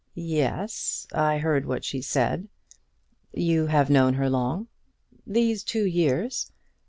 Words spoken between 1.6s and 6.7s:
what she said. You have known her long?" "These two years."